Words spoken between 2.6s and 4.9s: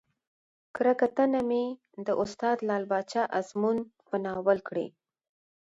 لعل پاچا ازمون په ناول کړى